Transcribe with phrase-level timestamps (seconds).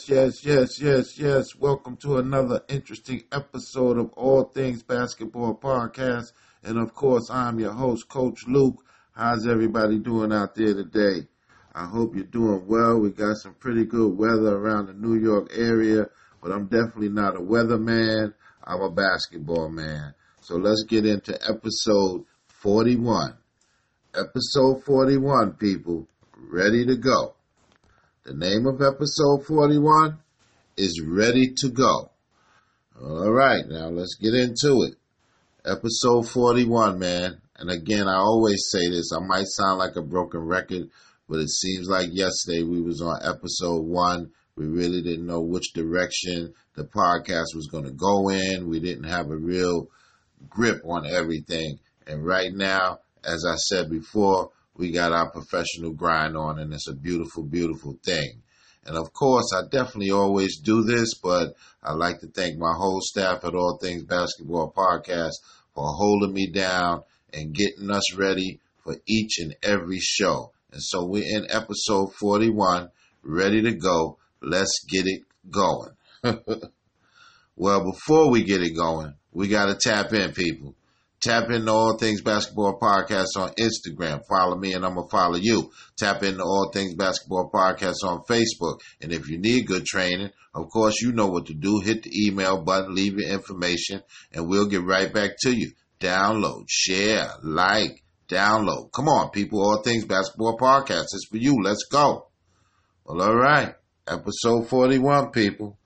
[0.00, 1.56] Yes, yes, yes, yes, yes.
[1.56, 6.32] Welcome to another interesting episode of All Things Basketball Podcast.
[6.62, 8.82] And of course, I'm your host, Coach Luke.
[9.12, 11.26] How's everybody doing out there today?
[11.74, 12.98] I hope you're doing well.
[12.98, 16.06] We got some pretty good weather around the New York area,
[16.42, 18.32] but I'm definitely not a weatherman.
[18.64, 20.14] I'm a basketball man.
[20.40, 23.34] So let's get into episode 41.
[24.14, 26.08] Episode 41, people.
[26.38, 27.34] Ready to go.
[28.22, 30.18] The name of episode 41
[30.76, 32.10] is Ready to Go.
[33.02, 34.96] All right, now let's get into it.
[35.64, 37.40] Episode 41, man.
[37.56, 39.10] And again, I always say this.
[39.10, 40.90] I might sound like a broken record,
[41.30, 44.30] but it seems like yesterday we was on episode 1.
[44.54, 48.68] We really didn't know which direction the podcast was going to go in.
[48.68, 49.88] We didn't have a real
[50.50, 51.78] grip on everything.
[52.06, 56.88] And right now, as I said before, we got our professional grind on, and it's
[56.88, 58.40] a beautiful, beautiful thing.
[58.86, 63.00] And of course, I definitely always do this, but I'd like to thank my whole
[63.02, 65.34] staff at All Things Basketball Podcast
[65.74, 70.52] for holding me down and getting us ready for each and every show.
[70.72, 72.88] And so we're in episode 41,
[73.22, 74.16] ready to go.
[74.40, 75.90] Let's get it going.
[77.54, 80.74] well, before we get it going, we got to tap in, people.
[81.20, 84.22] Tap into All Things Basketball Podcast on Instagram.
[84.26, 85.70] Follow me and I'm going to follow you.
[85.98, 88.80] Tap into All Things Basketball Podcast on Facebook.
[89.02, 91.80] And if you need good training, of course, you know what to do.
[91.80, 95.72] Hit the email button, leave your information, and we'll get right back to you.
[96.00, 98.90] Download, share, like, download.
[98.90, 99.60] Come on, people.
[99.60, 101.08] All Things Basketball Podcast.
[101.12, 101.58] It's for you.
[101.62, 102.28] Let's go.
[103.04, 103.74] Well, all right.
[104.08, 105.78] Episode 41, people.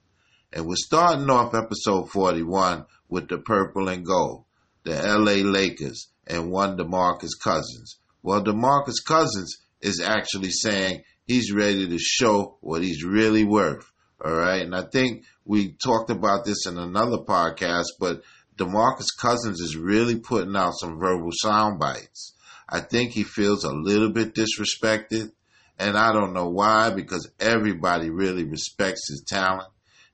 [0.52, 4.44] And we're starting off episode 41 with the purple and gold
[4.84, 7.98] the LA Lakers and one DeMarcus Cousins.
[8.22, 13.90] Well, DeMarcus Cousins is actually saying he's ready to show what he's really worth.
[14.24, 14.62] All right.
[14.62, 18.22] And I think we talked about this in another podcast, but
[18.56, 22.34] DeMarcus Cousins is really putting out some verbal sound bites.
[22.68, 25.32] I think he feels a little bit disrespected.
[25.78, 29.68] And I don't know why, because everybody really respects his talent,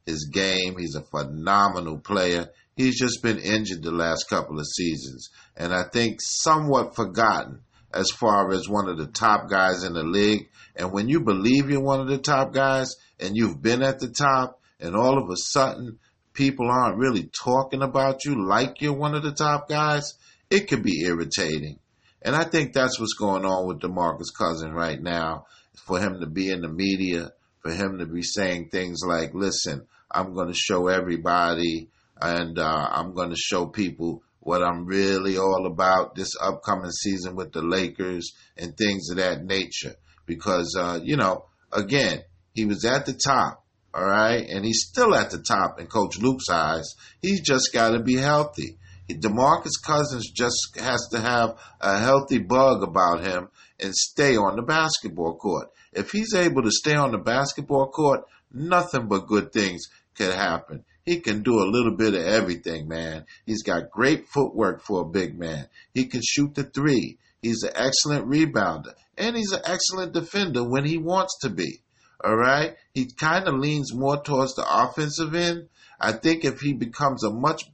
[0.06, 0.76] his game.
[0.78, 2.48] He's a phenomenal player
[2.80, 7.60] he's just been injured the last couple of seasons, and I think somewhat forgotten
[7.92, 10.48] as far as one of the top guys in the league.
[10.76, 14.08] And when you believe you're one of the top guys and you've been at the
[14.08, 15.98] top, and all of a sudden
[16.32, 20.14] people aren't really talking about you like you're one of the top guys,
[20.48, 21.78] it could be irritating.
[22.22, 25.46] And I think that's what's going on with DeMarcus Cousins right now.
[25.86, 29.86] For him to be in the media, for him to be saying things like, listen,
[30.10, 31.88] I'm going to show everybody
[32.20, 37.36] and uh, I'm going to show people what I'm really all about this upcoming season
[37.36, 39.96] with the Lakers and things of that nature.
[40.26, 42.22] Because, uh, you know, again,
[42.54, 46.18] he was at the top, all right, and he's still at the top in Coach
[46.18, 46.94] Luke's eyes.
[47.20, 48.78] He's just got to be healthy.
[49.08, 53.48] DeMarcus Cousins just has to have a healthy bug about him
[53.80, 55.68] and stay on the basketball court.
[55.92, 58.20] If he's able to stay on the basketball court,
[58.52, 59.82] nothing but good things
[60.14, 60.84] could happen.
[61.10, 63.26] He can do a little bit of everything, man.
[63.44, 65.66] He's got great footwork for a big man.
[65.92, 67.18] He can shoot the three.
[67.42, 68.94] He's an excellent rebounder.
[69.18, 71.82] And he's an excellent defender when he wants to be.
[72.22, 72.76] All right?
[72.94, 75.68] He kind of leans more towards the offensive end.
[75.98, 77.64] I think if he becomes a much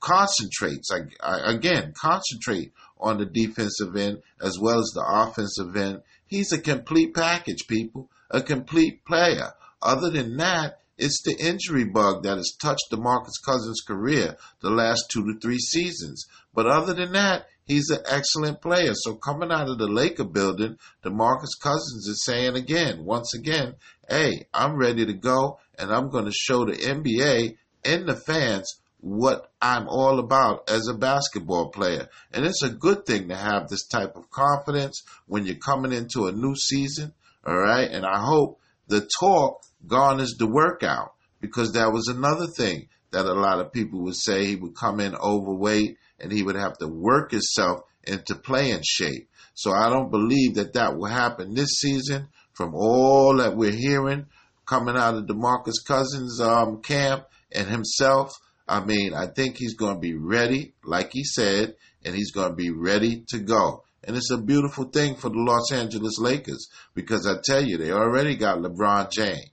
[0.00, 0.90] concentrates
[1.20, 7.12] again concentrate on the defensive end as well as the offensive end he's a complete
[7.12, 9.52] package people a complete player
[9.82, 15.10] other than that it's the injury bug that has touched DeMarcus Cousins' career the last
[15.10, 16.26] two to three seasons.
[16.54, 18.92] But other than that, he's an excellent player.
[18.94, 23.76] So coming out of the Laker building, DeMarcus Cousins is saying again, once again,
[24.08, 28.80] hey, I'm ready to go and I'm going to show the NBA and the fans
[29.00, 32.08] what I'm all about as a basketball player.
[32.32, 36.26] And it's a good thing to have this type of confidence when you're coming into
[36.26, 37.14] a new season.
[37.46, 37.90] All right.
[37.90, 43.34] And I hope the talk garners the workout because that was another thing that a
[43.34, 46.86] lot of people would say he would come in overweight and he would have to
[46.86, 49.28] work himself into playing shape.
[49.54, 54.26] So I don't believe that that will happen this season from all that we're hearing
[54.66, 58.32] coming out of DeMarcus Cousins um, camp and himself.
[58.68, 61.74] I mean, I think he's going to be ready, like he said,
[62.04, 63.82] and he's going to be ready to go.
[64.04, 67.90] And it's a beautiful thing for the Los Angeles Lakers because I tell you, they
[67.90, 69.49] already got LeBron James.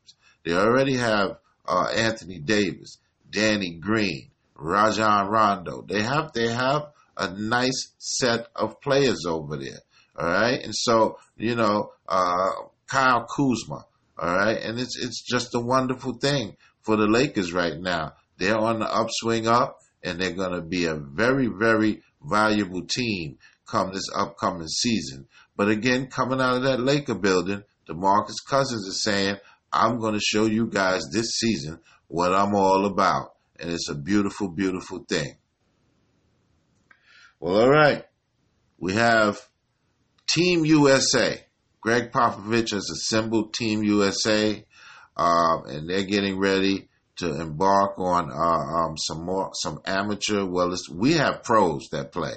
[0.47, 2.99] They already have uh, Anthony Davis,
[3.29, 5.81] Danny Green, Rajon Rondo.
[5.81, 9.81] They have they have a nice set of players over there.
[10.17, 12.51] All right, and so you know uh,
[12.87, 13.87] Kyle Kuzma.
[14.17, 18.13] All right, and it's it's just a wonderful thing for the Lakers right now.
[18.37, 23.37] They're on the upswing up, and they're going to be a very very valuable team
[23.65, 25.27] come this upcoming season.
[25.57, 29.37] But again, coming out of that Laker building, DeMarcus Cousins is saying,
[29.71, 33.95] "I'm going to show you guys this season what I'm all about," and it's a
[33.95, 35.37] beautiful, beautiful thing.
[37.39, 38.05] Well, all right,
[38.79, 39.39] we have
[40.27, 41.43] Team USA.
[41.81, 44.65] Gregg Popovich has assembled Team USA,
[45.15, 50.45] uh, and they're getting ready to embark on uh, um, some more some amateur.
[50.45, 52.33] Well, we have pros that play.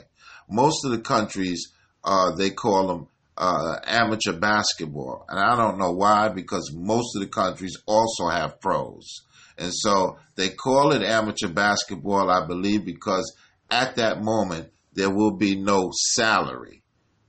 [0.49, 1.73] Most of the countries
[2.05, 3.09] uh, they call them
[3.41, 8.61] uh, amateur basketball, and I don't know why because most of the countries also have
[8.61, 9.23] pros,
[9.57, 12.31] and so they call it amateur basketball.
[12.31, 13.35] I believe because
[13.71, 16.83] at that moment there will be no salary.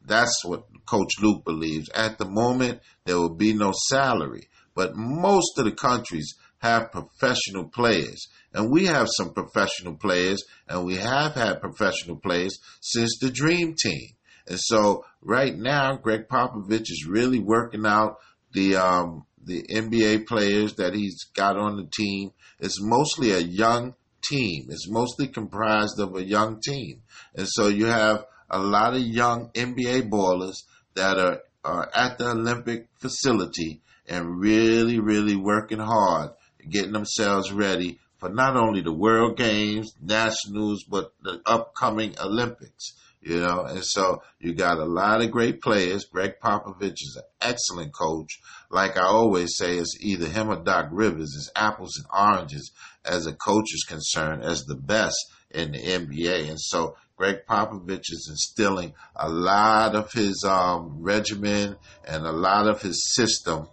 [0.05, 1.89] That's what Coach Luke believes.
[1.95, 4.49] At the moment, there will be no salary.
[4.75, 8.27] But most of the countries have professional players.
[8.53, 13.75] And we have some professional players, and we have had professional players since the Dream
[13.81, 14.09] Team.
[14.47, 18.17] And so right now, Gregg Popovich is really working out
[18.53, 22.31] the um, the NBA players that he's got on the team.
[22.59, 24.67] It's mostly a young team.
[24.69, 27.01] It's mostly comprised of a young team.
[27.35, 30.63] And so you have a lot of young NBA ballers
[30.93, 36.31] that are, are at the Olympic facility and really, really working hard,
[36.69, 42.93] getting themselves ready for not only the World Games, Nationals, but the upcoming Olympics.
[43.21, 46.05] You know, and so you got a lot of great players.
[46.05, 48.39] Gregg Popovich is an excellent coach.
[48.71, 51.35] Like I always say, it's either him or Doc Rivers.
[51.35, 52.71] It's apples and oranges
[53.05, 55.17] as a coach is concerned, as the best
[55.51, 56.49] in the NBA.
[56.49, 61.75] And so Gregg Popovich is instilling a lot of his um, regimen
[62.07, 63.67] and a lot of his system.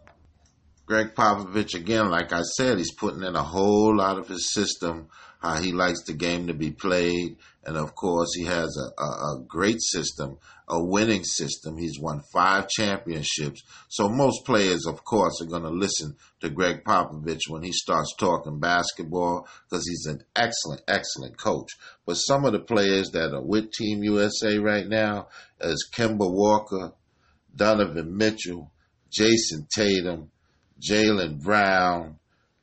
[0.85, 5.09] Gregg Popovich, again, like I said, he's putting in a whole lot of his system,
[5.41, 7.37] how he likes the game to be played.
[7.65, 10.39] And of course, he has a, a, a great system
[10.69, 11.77] a winning system.
[11.77, 13.63] He's won five championships.
[13.89, 18.15] So most players, of course, are going to listen to Gregg Popovich when he starts
[18.17, 21.71] talking basketball because he's an excellent, excellent coach.
[22.07, 25.29] But some of the players that are with Team USA right now
[25.61, 26.93] is Kemba Walker,
[27.55, 28.71] Donovan Mitchell,
[29.11, 30.31] Jayson Tatum,
[30.81, 32.19] Jaylen Brown,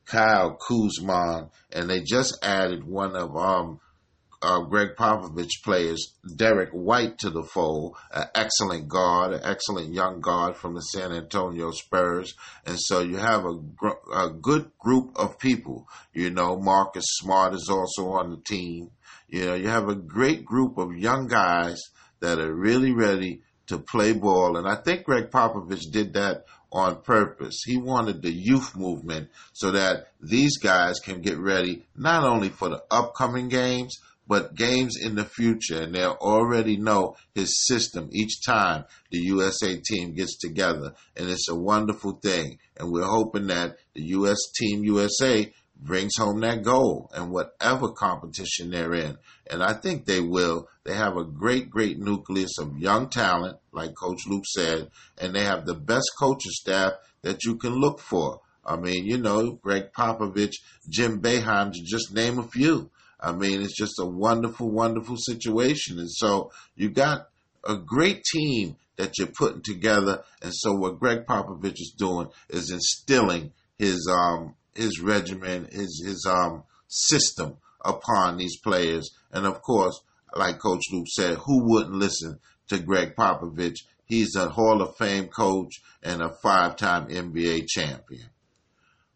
[0.06, 3.80] Kyle Kuzma, and they just added one of um
[4.42, 10.20] uh, Gregg Popovich players Derrick White to the fold, an excellent guard, an excellent young
[10.20, 12.34] guard from the San Antonio Spurs.
[12.64, 15.88] And so you have a, gr- a good group of people.
[16.12, 18.90] You know, Marcus Smart is also on the team.
[19.28, 21.82] You know, you have a great group of young guys
[22.20, 24.56] that are really ready to play ball.
[24.56, 26.44] And I think Gregg Popovich did that
[26.76, 27.62] on purpose.
[27.64, 32.68] He wanted the youth movement so that these guys can get ready not only for
[32.68, 33.96] the upcoming games,
[34.28, 39.76] but games in the future, and they'll already know his system each time the USA
[39.76, 42.58] team gets together, and it's a wonderful thing.
[42.76, 48.70] And we're hoping that the US team USA brings home that goal and whatever competition
[48.70, 49.18] they're in.
[49.50, 50.68] And I think they will.
[50.84, 55.44] They have a great, great nucleus of young talent, like Coach Luke said, and they
[55.44, 56.92] have the best coaching staff
[57.22, 58.40] that you can look for.
[58.64, 60.54] I mean, you know, Gregg Popovich,
[60.88, 62.90] Jim Boeheim, to just name a few.
[63.20, 65.98] I mean, it's just a wonderful, wonderful situation.
[65.98, 67.28] And so you got
[67.64, 70.22] a great team that you're putting together.
[70.42, 76.26] And so what Gregg Popovich is doing is instilling his um his regimen, his his
[76.30, 79.10] um system upon these players.
[79.32, 80.00] And of course,
[80.34, 83.78] like Coach Luke said, who wouldn't listen to Gregg Popovich?
[84.04, 88.28] He's a Hall of Fame coach and a five-time NBA champion.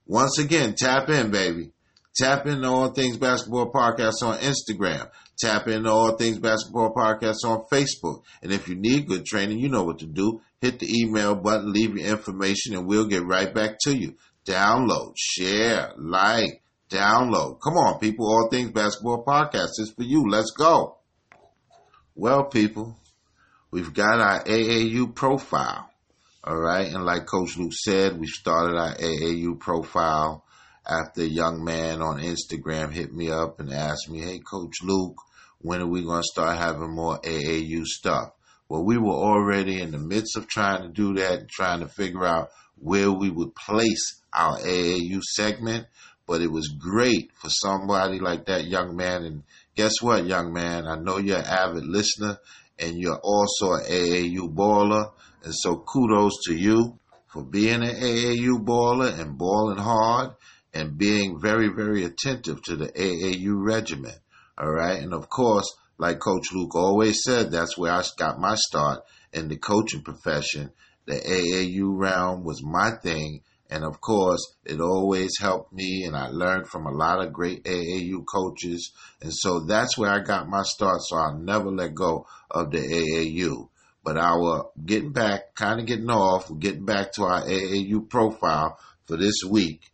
[0.07, 1.71] Once again, tap in, baby.
[2.17, 5.09] Tap into All Things Basketball Podcast on Instagram.
[5.39, 8.25] Tap into All Things Basketball Podcast on Facebook.
[8.43, 10.41] And if you need good training, you know what to do.
[10.61, 14.17] Hit the email button, leave your information, and we'll get right back to you.
[14.47, 17.61] Download, share, like, download.
[17.61, 18.27] Come on, people.
[18.27, 20.29] All Things Basketball Podcast is for you.
[20.29, 20.99] Let's go.
[22.15, 22.97] Well, people,
[23.71, 25.91] we've got our AAU profile.
[26.43, 26.87] All right.
[26.87, 30.45] And like Coach Luke said, we started our AAU profile
[30.87, 35.17] after a young man on Instagram hit me up and asked me, Hey, Coach Luke,
[35.59, 38.31] when are we going to start having more AAU stuff?
[38.69, 41.89] Well, we were already in the midst of trying to do that, and trying to
[41.89, 45.87] figure out where we would place our AAU segment.
[46.27, 49.25] But it was great for somebody like that young man.
[49.25, 49.43] And
[49.75, 50.87] guess what, young man?
[50.87, 52.39] I know you're an avid listener
[52.79, 55.13] and you're also an AAU baller.
[55.43, 60.31] And so kudos to you for being an AAU baller and balling hard
[60.73, 64.19] and being very, very attentive to the AAU regiment.
[64.57, 65.03] All right.
[65.03, 65.67] And of course,
[65.99, 69.01] like Coach Luke always said, that's where I got my start
[69.33, 70.71] in the coaching profession.
[71.11, 73.43] The AAU round was my thing.
[73.69, 77.65] And of course, it always helped me, and I learned from a lot of great
[77.65, 78.93] AAU coaches.
[79.21, 81.01] And so that's where I got my start.
[81.03, 83.69] So I'll never let go of the AAU.
[84.05, 89.17] But our getting back, kind of getting off, getting back to our AAU profile for
[89.17, 89.91] this week.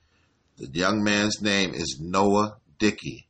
[0.58, 3.26] The young man's name is Noah Dickey.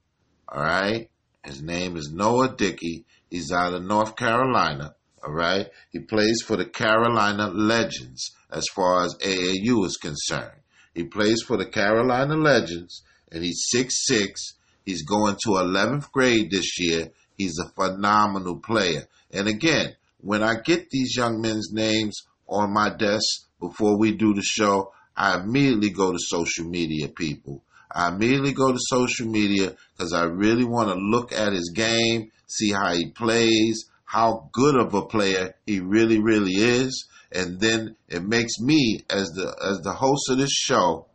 [0.49, 1.09] All right.
[1.45, 3.05] His name is Noah Dickey.
[3.31, 4.96] He's out of North Carolina.
[5.26, 5.66] All right.
[5.90, 10.61] He plays for the Carolina Legends as far as AAU is concerned.
[10.95, 13.02] He plays for the Carolina Legends
[13.33, 14.54] and he's six six.
[14.85, 17.11] He's going to 11th grade this year.
[17.37, 19.09] He's a phenomenal player.
[19.33, 24.33] And again, when I get these young men's names on my desk before we do
[24.33, 27.64] the show, I immediately go to social media, people.
[27.90, 32.30] I immediately go to social media because I really want to look at his game,
[32.47, 37.07] see how he plays, how good of a player he really, really is.
[37.33, 41.07] And then it makes me, as the as the host of this show,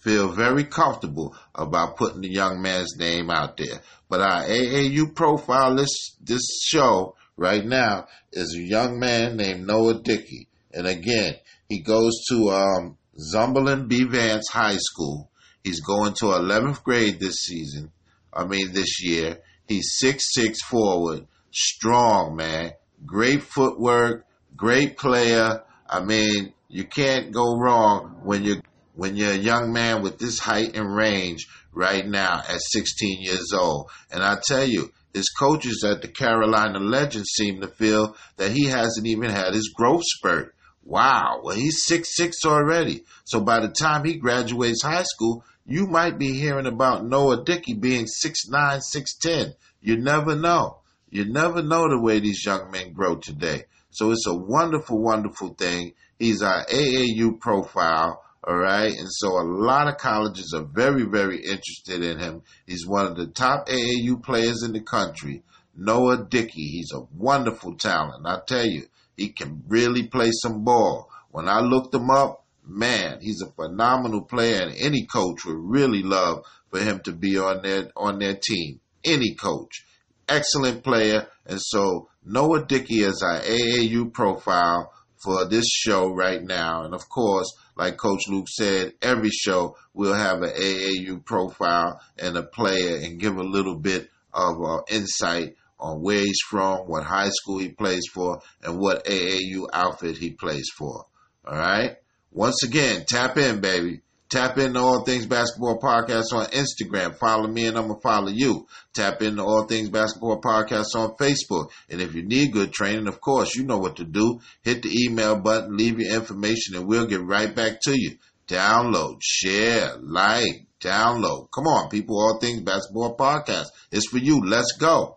[0.00, 3.80] feel very comfortable about putting the young man's name out there.
[4.08, 10.02] But our AAU profile this this show right now is a young man named Noah
[10.02, 10.48] Dickey.
[10.74, 11.34] And again,
[11.68, 14.04] he goes to um, Zebulon B.
[14.04, 15.30] Vance High School.
[15.64, 17.92] He's going to 11th grade this season.
[18.32, 19.38] I mean, this year.
[19.66, 21.26] He's six six forward,
[21.58, 22.72] strong man,
[23.04, 25.62] great footwork, great player.
[25.88, 28.62] I mean, you can't go wrong when you
[28.94, 33.52] when you're a young man with this height and range right now at 16 years
[33.54, 33.90] old.
[34.10, 38.66] And I tell you, his coaches at the Carolina Legends seem to feel that he
[38.66, 40.54] hasn't even had his growth spurt.
[40.84, 43.04] Wow, well he's six six already.
[43.24, 47.74] So by the time he graduates high school, you might be hearing about Noah Dickey
[47.74, 49.54] being six nine, six ten.
[49.80, 50.78] You never know.
[51.10, 53.64] You never know the way these young men grow today.
[53.90, 55.94] So it's a wonderful, wonderful thing.
[56.18, 58.22] He's our AAU profile.
[58.46, 58.92] All right.
[58.92, 62.42] And so a lot of colleges are very, very interested in him.
[62.66, 65.42] He's one of the top AAU players in the country.
[65.74, 66.68] Noah Dickey.
[66.68, 68.26] He's a wonderful talent.
[68.26, 68.86] I tell you,
[69.16, 71.10] he can really play some ball.
[71.30, 76.02] When I looked him up, man, he's a phenomenal player and any coach would really
[76.02, 78.80] love for him to be on their on their team.
[79.04, 79.84] Any coach.
[80.28, 81.26] Excellent player.
[81.46, 86.84] And so Noah Dickey is our AAU profile for this show right now.
[86.84, 92.36] And of course, like Coach Luke said, every show we'll have an AAU profile and
[92.36, 97.04] a player and give a little bit of uh, insight on where he's from, what
[97.04, 101.04] high school he plays for, and what AAU outfit he plays for.
[101.46, 101.96] All right.
[102.30, 104.00] Once again, tap in, baby.
[104.30, 107.16] Tap into All Things Basketball Podcast on Instagram.
[107.16, 108.66] Follow me and I'm going to follow you.
[108.94, 111.70] Tap into All Things Basketball Podcast on Facebook.
[111.88, 114.40] And if you need good training, of course, you know what to do.
[114.62, 118.18] Hit the email button, leave your information, and we'll get right back to you.
[118.46, 121.48] Download, share, like, download.
[121.50, 122.20] Come on, people.
[122.20, 123.68] All Things Basketball Podcast.
[123.90, 124.44] It's for you.
[124.44, 125.16] Let's go.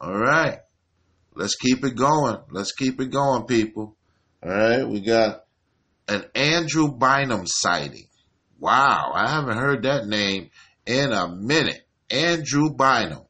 [0.00, 0.58] All right.
[1.34, 2.38] Let's keep it going.
[2.50, 3.96] Let's keep it going, people.
[4.44, 4.86] All right.
[4.86, 5.44] We got
[6.06, 8.06] an Andrew Bynum sighting.
[8.62, 10.50] Wow, I haven't heard that name
[10.86, 11.80] in a minute.
[12.08, 13.24] Andrew Bynum.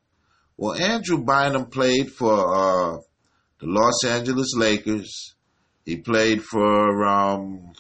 [0.59, 2.99] Well, Andrew Bynum played for uh,
[3.59, 5.35] the Los Angeles Lakers.
[5.87, 7.73] He played for, um,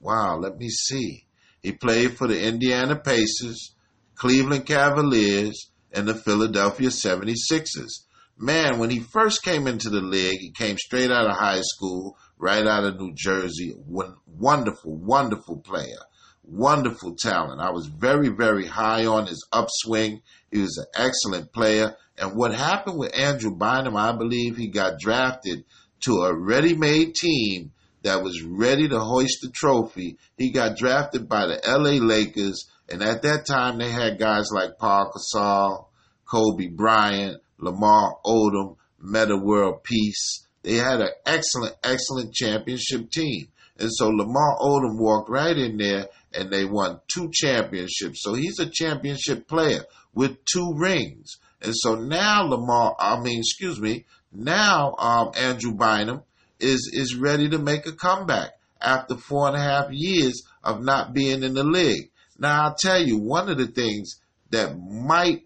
[0.00, 1.26] wow, let me see.
[1.60, 3.74] He played for the Indiana Pacers,
[4.14, 8.04] Cleveland Cavaliers, and the Philadelphia 76ers.
[8.38, 12.16] Man, when he first came into the league, he came straight out of high school,
[12.38, 13.74] right out of New Jersey.
[13.76, 15.98] Wonderful, wonderful player
[16.46, 17.60] wonderful talent.
[17.60, 20.22] I was very, very high on his upswing.
[20.50, 21.96] He was an excellent player.
[22.18, 25.64] And what happened with Andrew Bynum, I believe he got drafted
[26.04, 27.72] to a ready made team
[28.02, 30.16] that was ready to hoist the trophy.
[30.38, 32.68] He got drafted by the LA Lakers.
[32.88, 35.86] And at that time, they had guys like Paul Gasol,
[36.24, 40.46] Kobe Bryant, Lamar Odom, Metta World Peace.
[40.62, 43.48] They had an excellent, excellent championship team.
[43.78, 48.22] And so Lamar Odom walked right in there and they won two championships.
[48.22, 51.38] So he's a championship player with two rings.
[51.62, 56.22] And so now Lamar, I mean, excuse me, now um, Andrew Bynum
[56.58, 58.50] is is ready to make a comeback
[58.80, 62.10] after four and a half years of not being in the league.
[62.38, 65.44] Now I'll tell you one of the things that might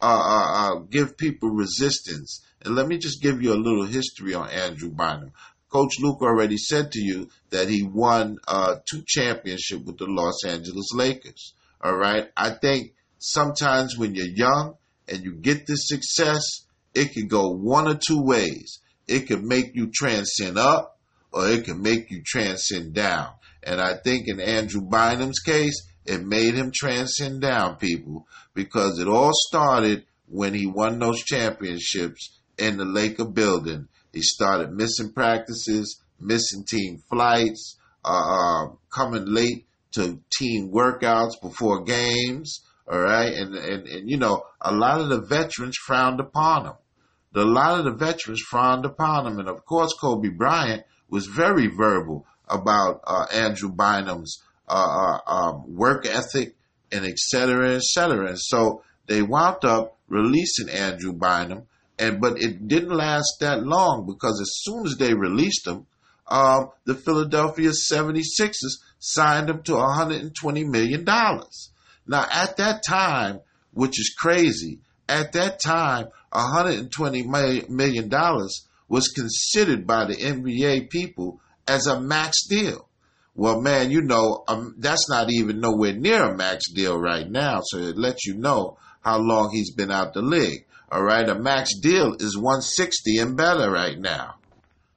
[0.00, 4.34] uh, uh, uh, give people resistance, and let me just give you a little history
[4.34, 5.32] on Andrew Bynum.
[5.74, 10.44] Coach Luke already said to you that he won uh, two championships with the Los
[10.46, 11.54] Angeles Lakers.
[11.82, 12.30] All right.
[12.36, 14.76] I think sometimes when you're young
[15.08, 16.42] and you get this success,
[16.94, 18.78] it can go one or two ways.
[19.08, 20.96] It can make you transcend up
[21.32, 23.30] or it can make you transcend down.
[23.64, 29.08] And I think in Andrew Bynum's case, it made him transcend down people because it
[29.08, 33.88] all started when he won those championships in the Laker building.
[34.14, 41.82] He started missing practices, missing team flights, uh, uh, coming late to team workouts before
[41.82, 42.60] games.
[42.90, 43.32] All right.
[43.32, 46.74] And, and, and, you know, a lot of the veterans frowned upon him.
[47.34, 49.38] A lot of the veterans frowned upon him.
[49.38, 55.76] And of course, Kobe Bryant was very verbal about uh, Andrew Bynum's uh, uh, um,
[55.76, 56.54] work ethic
[56.92, 58.28] and et cetera, et cetera.
[58.28, 61.66] And so they wound up releasing Andrew Bynum,
[61.98, 65.86] and but it didn't last that long because as soon as they released him,
[66.26, 71.70] um, the Philadelphia 76ers signed him to 120 million dollars.
[72.06, 73.40] Now at that time,
[73.72, 77.22] which is crazy, at that time, 120
[77.68, 82.88] million dollars was considered by the NBA people as a max deal.
[83.36, 87.60] Well, man, you know, um, that's not even nowhere near a max deal right now.
[87.64, 90.66] So it lets you know how long he's been out the league.
[90.90, 91.28] All right.
[91.28, 94.36] A max deal is 160 and better right now.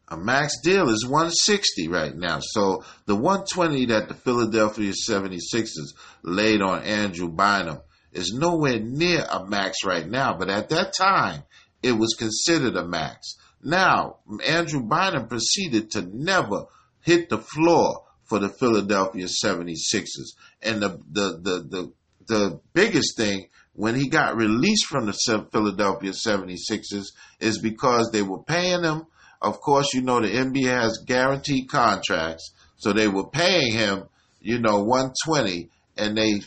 [0.10, 2.39] A max deal is 160 right now.
[2.41, 7.79] So the 120 that the Philadelphia 76ers laid on Andrew Bynum
[8.13, 10.38] is nowhere near a max right now.
[10.38, 11.44] But at that time,
[11.84, 13.36] it was considered a max.
[13.62, 16.65] Now, Andrew Bynum proceeded to never
[17.01, 20.36] hit the floor for the Philadelphia 76ers.
[20.62, 21.94] And the, the, the, the,
[22.27, 25.13] the biggest thing when he got released from the
[25.52, 29.06] Philadelphia 76ers is because they were paying him.
[29.40, 32.54] Of course, you know, the NBA has guaranteed contracts.
[32.78, 34.06] So they were paying him,
[34.42, 36.42] you know, 120 and they,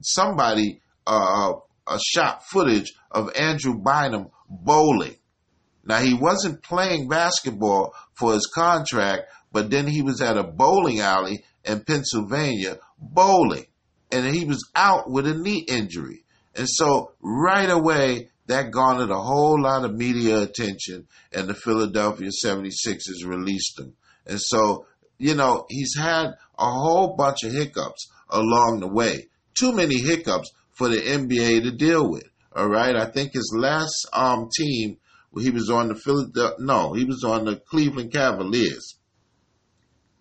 [0.00, 1.54] somebody, uh,
[1.88, 5.16] uh, shot footage of Andrew Bynum bowling.
[5.84, 11.00] Now he wasn't playing basketball for his contract, but then he was at a bowling
[11.00, 13.66] alley in Pennsylvania bowling,
[14.12, 16.22] and he was out with a knee injury.
[16.56, 22.30] And so right away, that garnered a whole lot of media attention, and the Philadelphia
[22.44, 23.94] 76ers released him.
[24.26, 24.86] And so,
[25.18, 26.26] you know, he's had
[26.58, 29.28] a whole bunch of hiccups along the way.
[29.54, 32.28] Too many hiccups for the NBA to deal with.
[32.54, 32.94] All right.
[32.96, 34.98] I think his last um, team,
[35.38, 38.96] he was on the Philadelphia, no, he was on the Cleveland Cavaliers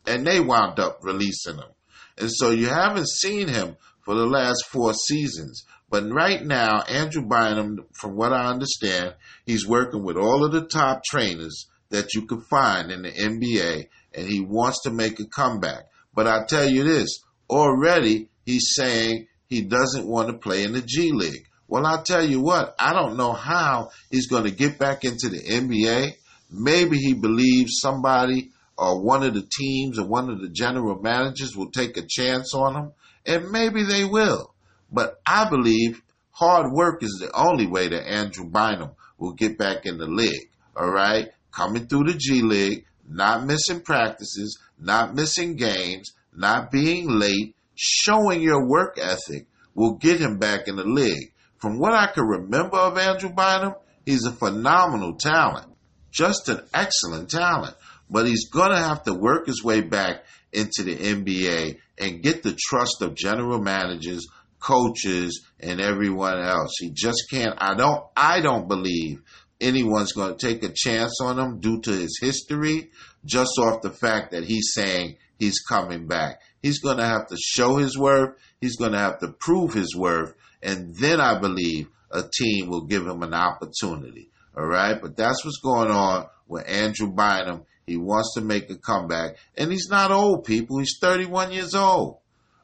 [0.07, 1.71] and they wound up releasing him.
[2.17, 5.65] And so you haven't seen him for the last four seasons.
[5.95, 10.65] But right now, Andrew Bynum, from what I understand, he's working with all of the
[10.65, 15.25] top trainers that you could find in the NBA, and he wants to make a
[15.25, 15.85] comeback.
[16.13, 20.81] But I tell you this, already he's saying he doesn't want to play in the
[20.81, 21.47] G League.
[21.69, 25.29] Well, I'll tell you what, I don't know how he's going to get back into
[25.29, 26.11] the NBA.
[26.51, 31.55] Maybe he believes somebody or one of the teams or one of the general managers
[31.55, 32.91] will take a chance on him,
[33.25, 34.54] and maybe they will.
[34.91, 39.85] But I believe hard work is the only way that Andrew Bynum will get back
[39.85, 40.49] in the league.
[40.75, 47.07] All right, coming through the G League, not missing practices, not missing games, not being
[47.07, 51.31] late, showing your work ethic will get him back in the league.
[51.57, 55.67] From what I can remember of Andrew Bynum, he's a phenomenal talent,
[56.11, 57.75] just an excellent talent
[58.09, 62.43] but he's going to have to work his way back into the NBA and get
[62.43, 64.25] the trust of general managers,
[64.65, 66.73] coaches, and everyone else.
[66.79, 67.55] He just can't.
[67.57, 68.03] I don't.
[68.15, 69.21] I don't believe
[69.61, 72.89] anyone's going to take a chance on him due to his history,
[73.23, 76.41] just off the fact that he's saying he's coming back.
[76.61, 78.37] He's going to have to show his worth.
[78.59, 82.85] He's going to have to prove his worth, and then I believe a team will
[82.85, 84.29] give him an opportunity.
[84.57, 88.75] All right, but that's what's going on with Andrew Bynum he wants to make a
[88.75, 89.37] comeback.
[89.55, 90.79] And he's not old, people.
[90.79, 92.17] He's 31 years old.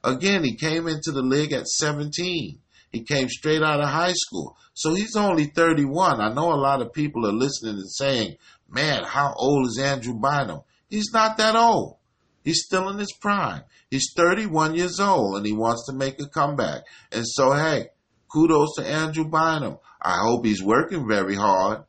[0.04, 2.60] Again, he came into the league at 17.
[2.92, 4.58] He came straight out of high school.
[4.74, 6.20] So he's only 31.
[6.20, 8.36] I know a lot of people are listening and saying,
[8.70, 10.62] man, how old is Andrew Bynum?
[10.90, 11.98] He's not that old.
[12.44, 13.64] He's still in his prime.
[13.90, 16.84] He's 31 years old and he wants to make a comeback.
[17.12, 17.90] And so, hey,
[18.32, 19.78] kudos to Andrew Bynum.
[20.02, 21.84] I hope he's working very hard.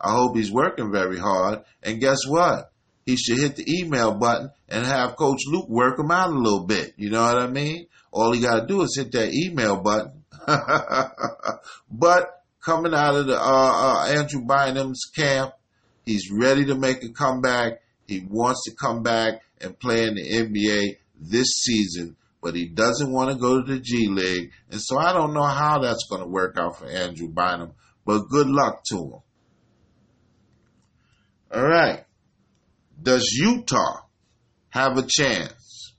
[0.00, 1.64] I hope he's working very hard.
[1.82, 2.72] And guess what?
[3.08, 6.66] He should hit the email button and have Coach Luke work him out a little
[6.66, 6.92] bit.
[6.98, 7.86] You know what I mean?
[8.12, 10.24] All he got to do is hit that email button.
[11.90, 15.54] but coming out of the uh, uh, Andrew Bynum's camp,
[16.04, 17.80] he's ready to make a comeback.
[18.06, 23.10] He wants to come back and play in the NBA this season, but he doesn't
[23.10, 24.50] want to go to the G League.
[24.70, 27.72] And so I don't know how that's going to work out for Andrew Bynum,
[28.04, 29.22] but good luck to him.
[31.54, 32.04] All right.
[33.00, 34.00] Does Utah
[34.70, 35.94] have a chance?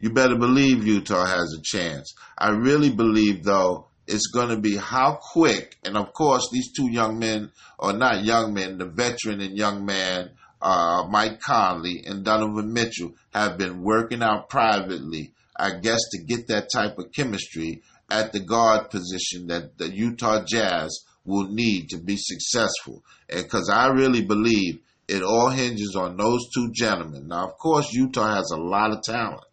[0.00, 2.14] You better believe Utah has a chance.
[2.36, 6.90] I really believe, though, it's going to be how quick, and of course, these two
[6.90, 12.24] young men, or not young men, the veteran and young man, uh, Mike Conley and
[12.24, 17.82] Donovan Mitchell, have been working out privately, I guess, to get that type of chemistry
[18.10, 23.04] at the guard position that the Utah Jazz will need to be successful.
[23.28, 27.28] Because I really believe it all hinges on those two gentlemen.
[27.28, 29.44] Now, of course, Utah has a lot of talent,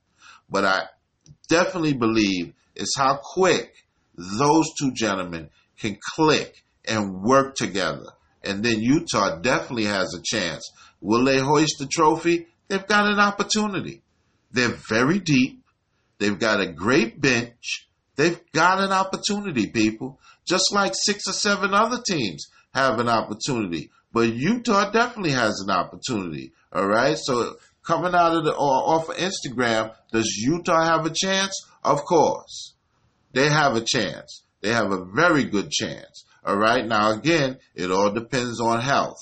[0.50, 0.84] but I
[1.48, 3.74] definitely believe it's how quick
[4.16, 8.06] those two gentlemen can click and work together.
[8.44, 10.72] And then Utah definitely has a chance.
[11.02, 12.48] Will they hoist the trophy?
[12.68, 14.02] They've got an opportunity.
[14.52, 15.64] They're very deep.
[16.20, 17.88] They've got a great bench.
[18.16, 20.20] They've got an opportunity, people.
[20.46, 23.92] Just like six or seven other teams have an opportunity.
[24.12, 26.52] But Utah definitely has an opportunity.
[26.74, 27.18] All right.
[27.18, 31.54] So coming out of the off of Instagram, does Utah have a chance?
[31.84, 32.74] Of course.
[33.34, 34.44] They have a chance.
[34.62, 36.26] They have a very good chance.
[36.44, 36.86] All right.
[36.86, 39.20] Now again, it all depends on health.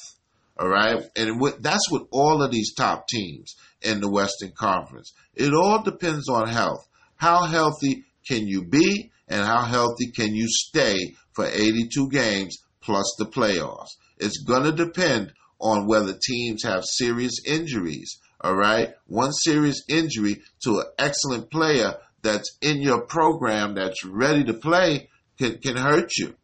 [0.57, 1.03] All right.
[1.15, 5.13] And that's with all of these top teams in the Western Conference.
[5.35, 6.87] It all depends on health.
[7.15, 13.15] How healthy can you be and how healthy can you stay for 82 games plus
[13.19, 13.89] the playoffs?
[14.19, 18.19] It's going to depend on whether teams have serious injuries.
[18.41, 18.93] All right.
[19.07, 25.09] One serious injury to an excellent player that's in your program that's ready to play
[25.37, 26.35] can, can hurt you.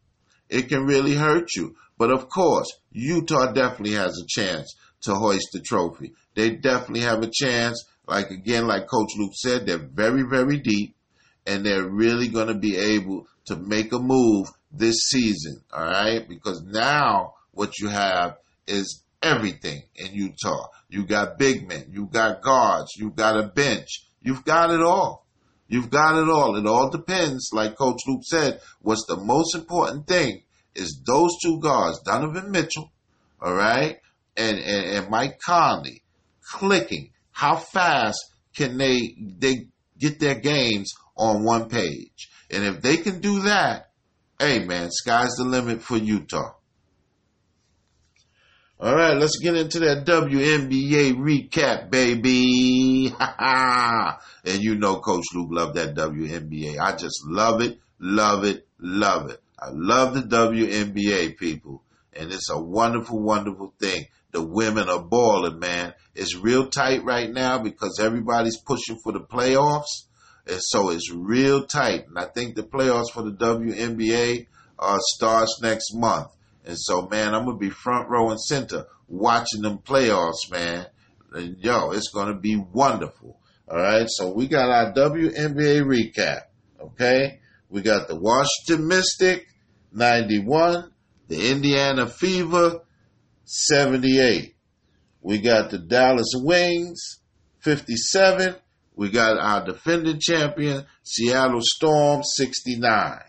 [0.49, 1.75] It can really hurt you.
[1.97, 6.13] But of course, Utah definitely has a chance to hoist the trophy.
[6.35, 7.83] They definitely have a chance.
[8.07, 10.95] Like again, like Coach Luke said, they're very, very deep
[11.45, 15.61] and they're really going to be able to make a move this season.
[15.71, 16.27] All right.
[16.27, 18.37] Because now what you have
[18.67, 20.67] is everything in Utah.
[20.89, 25.25] You got big men, you got guards, you got a bench, you've got it all.
[25.67, 26.55] You've got it all.
[26.57, 30.43] It all depends, like Coach Luke said, what's the most important thing
[30.75, 32.91] is those two guards, Donovan Mitchell,
[33.41, 33.99] all right,
[34.37, 36.03] and, and, and Mike Conley,
[36.51, 37.11] clicking.
[37.31, 38.19] How fast
[38.55, 39.67] can they they
[39.99, 42.29] get their games on one page?
[42.51, 43.89] And if they can do that,
[44.39, 46.53] hey man, sky's the limit for Utah.
[48.79, 53.13] All right, let's get into that WNBA recap, baby.
[53.19, 56.79] and you know Coach Luke loved that WNBA.
[56.79, 59.41] I just love it, love it, love it.
[59.59, 61.83] I love the WNBA, people.
[62.11, 64.07] And it's a wonderful, wonderful thing.
[64.31, 65.93] The women are balling, man.
[66.15, 70.07] It's real tight right now because everybody's pushing for the playoffs.
[70.47, 72.07] And so it's real tight.
[72.07, 74.47] And I think the playoffs for the WNBA
[74.79, 76.27] uh, starts next month.
[76.65, 80.85] And so, man, I'm gonna be front row and center watching them playoffs, man.
[81.33, 83.39] And yo, it's gonna be wonderful.
[83.67, 86.43] All right, so we got our WNBA recap.
[86.79, 89.47] Okay, we got the Washington Mystic
[89.91, 90.91] 91,
[91.27, 92.81] the Indiana Fever
[93.45, 94.55] 78.
[95.21, 97.19] We got the Dallas Wings
[97.59, 98.55] 57.
[98.95, 103.19] We got our defending champion Seattle Storm 69.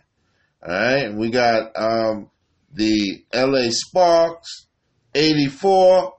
[0.66, 2.31] All right, and we got um,
[2.74, 4.66] the LA Sparks
[5.14, 6.14] 84,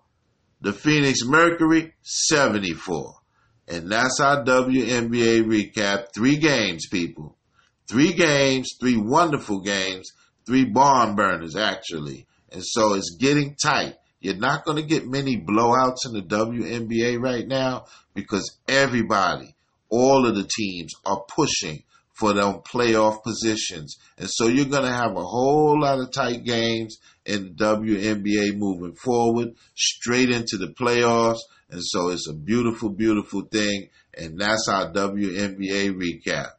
[0.62, 3.14] the Phoenix Mercury 74.
[3.68, 6.14] And that's our WNBA recap.
[6.14, 7.36] Three games, people.
[7.90, 10.10] Three games, three wonderful games,
[10.46, 12.26] three barn burners, actually.
[12.52, 13.96] And so it's getting tight.
[14.22, 19.56] You're not going to get many blowouts in the WNBA right now because everybody,
[19.90, 21.84] all of the teams are pushing
[22.16, 23.98] for them playoff positions.
[24.18, 28.58] And so you're going to have a whole lot of tight games in the WNBA
[28.58, 31.40] moving forward, straight into the playoffs.
[31.70, 33.90] And so it's a beautiful, beautiful thing.
[34.18, 36.52] And that's our WNBA recap.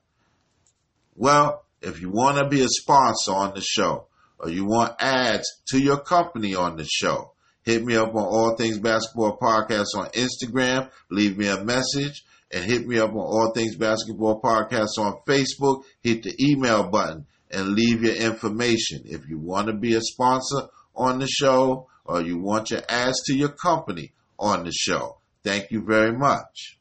[1.15, 5.63] Well, if you want to be a sponsor on the show or you want ads
[5.69, 10.09] to your company on the show, hit me up on All Things Basketball Podcast on
[10.11, 10.91] Instagram.
[11.11, 15.83] Leave me a message and hit me up on All Things Basketball Podcast on Facebook.
[16.01, 19.03] Hit the email button and leave your information.
[19.05, 23.23] If you want to be a sponsor on the show or you want your ads
[23.25, 26.79] to your company on the show, thank you very much.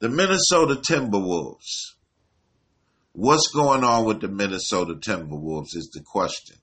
[0.00, 1.94] The Minnesota Timberwolves.
[3.12, 6.56] What's going on with the Minnesota Timberwolves is the question.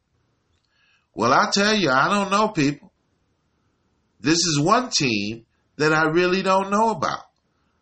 [1.13, 2.91] Well, I tell you, I don't know, people.
[4.21, 5.44] this is one team
[5.77, 7.23] that I really don't know about.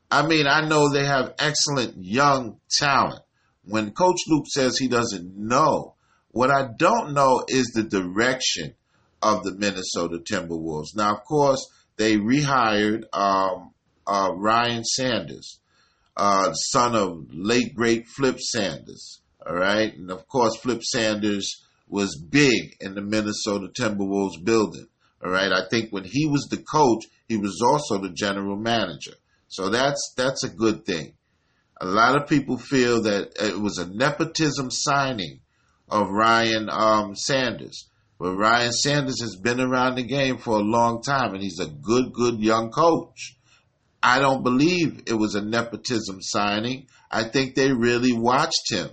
[0.10, 3.24] I mean, I know they have excellent young talent.
[3.66, 5.96] When Coach Luke says he doesn't know,
[6.30, 8.76] what I don't know is the direction
[9.22, 10.96] of the Minnesota Timberwolves.
[10.96, 13.72] Now, of course, they rehired um,
[14.06, 15.60] uh, Ryan Saunders,
[16.18, 19.22] uh, son of late great Flip Saunders.
[19.46, 24.88] All right, and of course, Flip Saunders was big in the Minnesota Timberwolves building.
[25.24, 29.14] All right, I think when he was the coach, he was also the general manager.
[29.48, 31.14] So that's that's a good thing.
[31.80, 35.40] A lot of people feel that it was a nepotism signing
[35.90, 37.90] of Ryan um, Saunders.
[38.20, 41.68] But Ryan Saunders has been around the game for a long time, and he's a
[41.68, 43.36] good, good young coach.
[44.02, 46.88] I don't believe it was a nepotism signing.
[47.10, 48.90] I think they really watched him.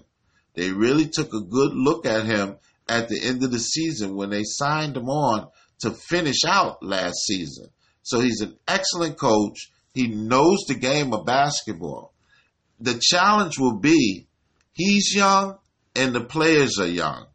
[0.55, 2.57] They really took a good look at him
[2.89, 5.49] at the end of the season when they signed him on
[5.81, 7.69] to finish out last season.
[8.03, 9.71] So he's an excellent coach.
[9.93, 12.13] He knows the game of basketball.
[12.81, 14.27] The challenge will be
[14.73, 15.59] he's young
[15.95, 17.27] and the players are young.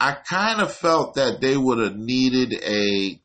[0.00, 3.20] I kind of felt that they would have needed a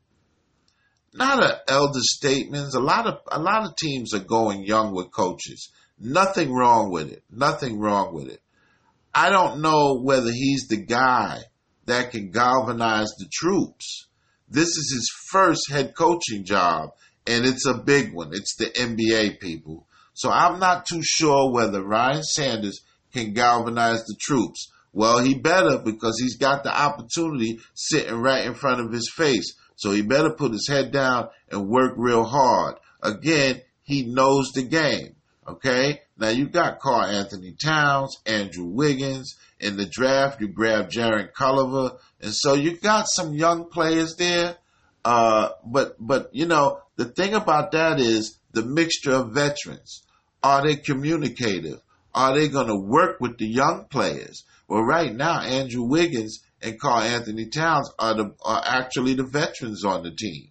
[1.13, 2.75] not an elder statements.
[2.75, 5.71] A lot of a lot of teams are going young with coaches.
[5.99, 7.23] Nothing wrong with it.
[7.31, 8.41] Nothing wrong with it.
[9.13, 11.39] I don't know whether he's the guy
[11.85, 14.06] that can galvanize the troops.
[14.49, 16.91] This is his first head coaching job,
[17.25, 18.33] and it's a big one.
[18.33, 19.85] It's the NBA people.
[20.13, 22.81] So I'm not too sure whether Ryan Saunders
[23.13, 24.71] can galvanize the troops.
[24.93, 29.53] Well, he better because he's got the opportunity sitting right in front of his face.
[29.75, 32.77] So he better put his head down and work real hard.
[33.03, 35.15] Again, he knows the game.
[35.47, 36.01] Okay?
[36.17, 39.35] Now you got Karl-Anthony Towns, Andrew Wiggins.
[39.59, 41.97] In the draft, you grab Jarrett Culver.
[42.21, 44.57] And so you got some young players there.
[45.05, 50.03] Uh, but, but, you know, the thing about that is the mixture of veterans.
[50.43, 51.79] Are they communicative?
[52.13, 54.43] Are they going to work with the young players?
[54.67, 60.03] Well, right now, Andrew Wiggins and Karl-Anthony Towns are the are actually the veterans on
[60.03, 60.49] the team.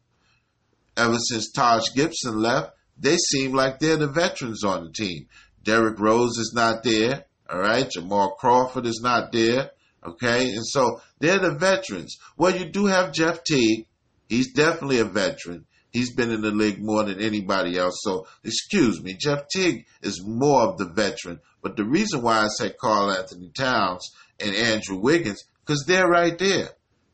[0.97, 5.27] Ever since Taj Gibson left, they seem like they're the veterans on the team.
[5.63, 7.25] Derrick Rose is not there.
[7.51, 7.91] All right.
[7.91, 9.71] Jamal Crawford is not there.
[10.07, 10.51] Okay.
[10.53, 12.19] And so they're the veterans.
[12.37, 13.87] Well, you do have Jeff Teague.
[14.29, 15.67] He's definitely a veteran.
[15.91, 18.01] He's been in the league more than anybody else.
[18.03, 21.41] So, excuse me, Jeff Teague is more of the veteran.
[21.63, 26.69] But the reason why I say Karl-Anthony Towns and Andrew Wiggins, because they're right there.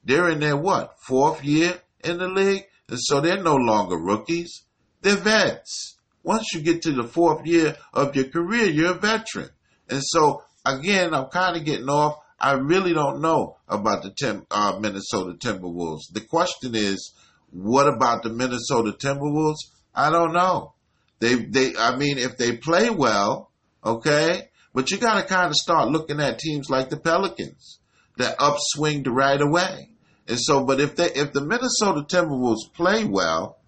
[0.05, 0.95] They're in their what?
[1.07, 2.65] Fourth year in the league?
[2.89, 4.65] And so they're no longer rookies.
[5.01, 5.99] They're vets.
[6.25, 9.51] Once you get to the fourth year of your career, you're a veteran.
[9.89, 12.17] And so, again, I'm kind of getting off.
[12.43, 16.13] I really don't know about the Tim, uh, Minnesota Timberwolves.
[16.13, 17.13] The question is,
[17.53, 19.59] what about the Minnesota Timberwolves?
[19.95, 20.75] I don't know.
[21.21, 23.51] They, they, I mean, if they play well,
[23.85, 27.79] okay, but you got to kind of start looking at teams like the Pelicans
[28.17, 29.91] that upswing right away.
[30.27, 33.59] And so, but if they, if the Minnesota Timberwolves play well,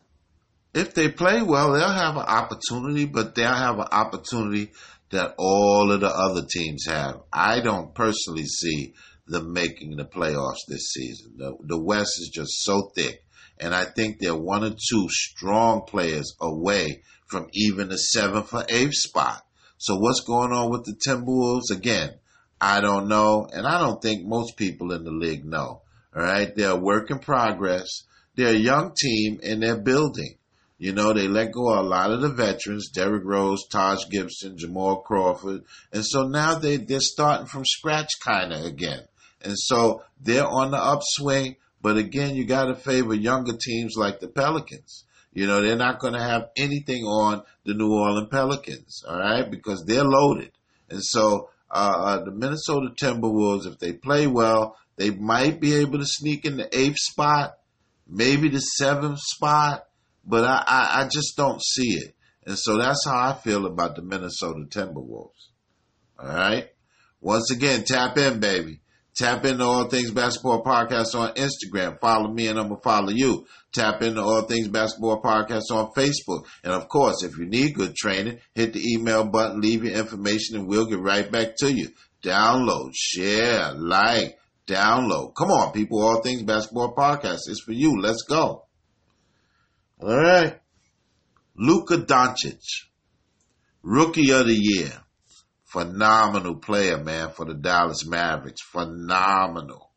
[0.72, 4.72] if they play well, they'll have an opportunity, but they'll have an opportunity
[5.14, 7.22] that all of the other teams have.
[7.32, 8.94] I don't personally see
[9.26, 11.34] them making the playoffs this season.
[11.38, 13.24] The, the West is just so thick
[13.58, 18.64] and I think they're one or two strong players away from even the seventh or
[18.68, 19.44] eighth spot.
[19.78, 21.76] So what's going on with the Timberwolves?
[21.76, 22.14] Again,
[22.60, 25.82] I don't know, and I don't think most people in the league know.
[26.14, 28.04] All right, they're a work in progress.
[28.36, 30.36] They're a young team and they're building.
[30.78, 35.02] You know, they let go a lot of the veterans, Derrick Rose, Taj Gibson, Jamal
[35.02, 35.62] Crawford.
[35.92, 39.02] And so now they, they're starting from scratch kind of again.
[39.42, 41.56] And so they're on the upswing.
[41.80, 45.04] But again, you got to favor younger teams like the Pelicans.
[45.32, 49.50] You know, they're not going to have anything on the New Orleans Pelicans, all right,
[49.50, 50.52] because they're loaded.
[50.88, 55.98] And so uh, uh, the Minnesota Timberwolves, if they play well, they might be able
[55.98, 57.58] to sneak in the eighth spot,
[58.06, 59.86] maybe the seventh spot,
[60.26, 62.14] but I, I, I just don't see it.
[62.46, 65.48] And so that's how I feel about the Minnesota Timberwolves.
[66.18, 66.68] All right.
[67.20, 68.80] Once again, tap in, baby.
[69.14, 72.00] Tap into All Things Basketball Podcast on Instagram.
[72.00, 73.46] Follow me and I'm going to follow you.
[73.72, 76.46] Tap into All Things Basketball Podcast on Facebook.
[76.64, 80.56] And of course, if you need good training, hit the email button, leave your information,
[80.56, 81.90] and we'll get right back to you.
[82.24, 85.34] Download, share, like, download.
[85.36, 86.02] Come on, people.
[86.02, 88.00] All Things Basketball Podcast is for you.
[88.00, 88.63] Let's go.
[90.00, 90.60] All right.
[91.56, 92.62] Luka Doncic,
[93.82, 94.92] Rookie of the Year
[95.64, 98.62] phenomenal player, man, for the Dallas Mavericks.
[98.62, 99.90] Phenomenal.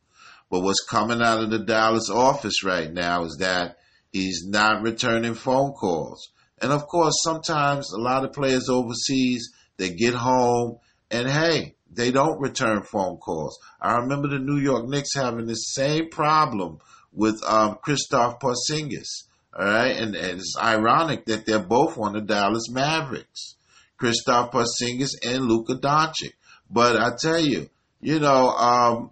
[0.49, 3.77] But what's coming out of the Dallas office right now is that
[4.11, 6.29] He's not returning phone calls.
[6.59, 10.77] And of course, sometimes a lot of players overseas, they get home
[11.11, 13.59] and hey, they don't return phone calls.
[13.79, 16.79] I remember the New York Knicks having the same problem
[17.13, 19.25] with um, Kristaps Porzingis.
[19.57, 23.55] All right, and, and, it's ironic that they're both on the Dallas Mavericks,
[23.99, 26.33] Kristaps Porzingis and Luka Doncic.
[26.69, 27.67] But I tell you,
[27.99, 29.11] you know, um,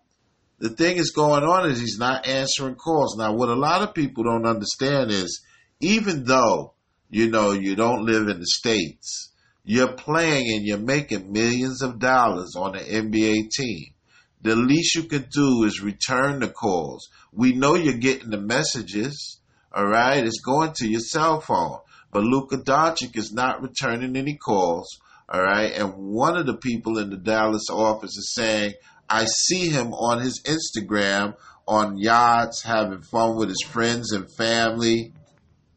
[0.60, 3.18] the thing is going on is he's not answering calls.
[3.18, 5.42] Now, what a lot of people don't understand is
[5.80, 6.74] even though,
[7.10, 9.32] you know, you don't live in the States,
[9.64, 13.94] you're playing and you're making millions of dollars on an NBA team.
[14.44, 17.10] The least you can do is return the calls.
[17.34, 19.35] We know you're getting the messages,
[19.76, 20.26] all right?
[20.26, 21.80] It's going to your cell phone.
[22.12, 24.88] But Luka Doncic is not returning any calls,
[25.28, 25.74] all right?
[25.74, 28.74] And one of the people in the Dallas office is saying,
[29.10, 31.36] I see him on his Instagram
[31.68, 35.12] on yachts, having fun with his friends and family.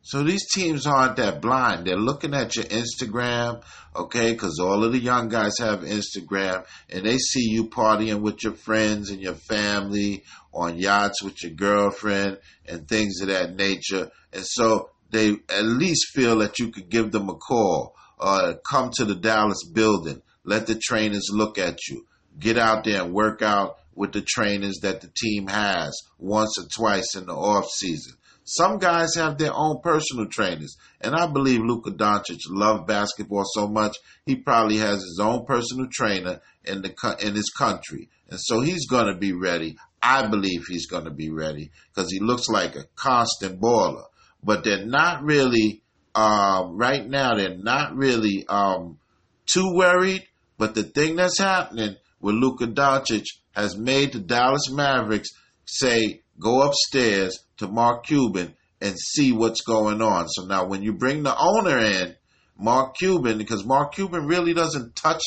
[0.09, 1.87] So these teams aren't that blind.
[1.87, 3.63] They're looking at your Instagram,
[3.95, 8.43] okay, because all of the young guys have Instagram, and they see you partying with
[8.43, 14.11] your friends and your family on yachts with your girlfriend and things of that nature.
[14.33, 18.91] And so they at least feel that you could give them a call or come
[18.95, 20.23] to the Dallas building.
[20.43, 22.07] Let the trainers look at you
[22.39, 26.65] get out there and work out with the trainers that the team has once or
[26.75, 28.15] twice in the off season.
[28.51, 33.69] Some guys have their own personal trainers, and I believe Luka Doncic loves basketball so
[33.69, 38.63] much he probably has his own personal trainer in the in his country, and so
[38.63, 39.77] he's going to be ready.
[40.01, 44.05] I believe he's going to be ready because he looks like a constant baller.
[44.43, 45.83] But they're not really
[46.15, 47.35] um, right now.
[47.35, 48.99] They're not really um,
[49.45, 50.27] too worried.
[50.57, 55.29] But the thing that's happening with Luka Doncic has made the Dallas Mavericks
[55.67, 60.29] say, go upstairs to Mark Cuban and see what's going on.
[60.29, 62.15] So now when you bring the owner in,
[62.57, 65.23] Mark Cuban, because Mark Cuban really doesn't touch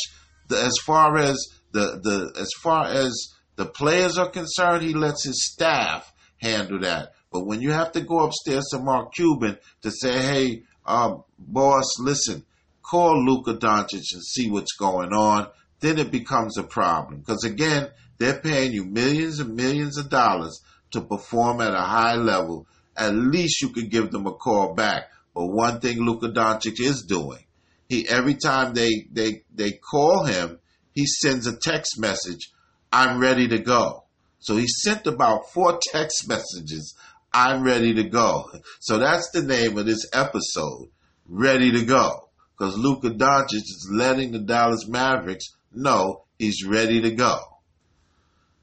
[0.50, 1.38] the, as far as
[1.72, 7.14] the, the as far as the players are concerned, he lets his staff handle that.
[7.32, 12.00] But when you have to go upstairs to Mark Cuban to say, hey, uh, boss,
[12.00, 12.44] listen,
[12.82, 15.48] call Luka Doncic and see what's going on
[15.82, 17.20] then it becomes a problem.
[17.20, 22.16] Because again, they're paying you millions and millions of dollars to perform at a high
[22.16, 22.68] level.
[22.96, 25.10] At least you could give them a call back.
[25.34, 27.46] But one thing Luka Doncic is doing,
[27.88, 30.60] he every time they they they call him,
[30.92, 32.52] he sends a text message,
[32.92, 34.04] "I'm ready to go."
[34.40, 36.96] So he sent about four text messages,
[37.34, 40.90] "I'm ready to go." So that's the name of this episode,
[41.26, 47.12] "Ready to Go," because Luka Doncic is letting the Dallas Mavericks know he's ready to
[47.12, 47.40] go.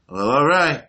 [0.08, 0.87] Well, all right.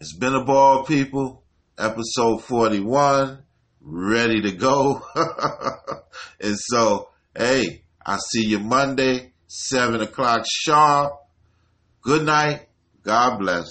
[0.00, 1.42] It's been a ball, people.
[1.76, 3.42] Episode 41,
[3.82, 5.02] ready to go.
[6.40, 11.12] and so, hey, I'll see you Monday, 7 o'clock sharp.
[12.00, 12.68] Good night.
[13.02, 13.66] God bless.